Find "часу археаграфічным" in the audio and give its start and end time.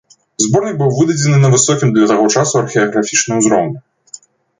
2.37-3.35